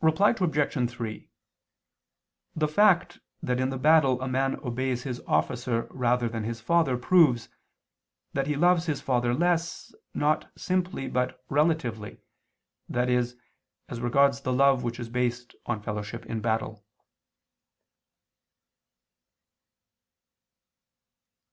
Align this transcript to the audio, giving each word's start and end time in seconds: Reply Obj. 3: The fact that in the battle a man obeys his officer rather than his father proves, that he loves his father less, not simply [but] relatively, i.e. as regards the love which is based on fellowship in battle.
Reply 0.00 0.30
Obj. 0.36 0.90
3: 0.90 1.30
The 2.56 2.66
fact 2.66 3.20
that 3.40 3.60
in 3.60 3.70
the 3.70 3.78
battle 3.78 4.20
a 4.20 4.26
man 4.26 4.56
obeys 4.64 5.04
his 5.04 5.20
officer 5.28 5.86
rather 5.90 6.28
than 6.28 6.42
his 6.42 6.60
father 6.60 6.96
proves, 6.96 7.48
that 8.32 8.48
he 8.48 8.56
loves 8.56 8.86
his 8.86 9.00
father 9.00 9.32
less, 9.32 9.94
not 10.12 10.50
simply 10.56 11.06
[but] 11.06 11.38
relatively, 11.48 12.18
i.e. 12.92 13.16
as 13.88 14.00
regards 14.00 14.40
the 14.40 14.52
love 14.52 14.82
which 14.82 14.98
is 14.98 15.08
based 15.08 15.54
on 15.66 15.80
fellowship 15.82 16.26
in 16.26 16.40
battle. 16.40 16.84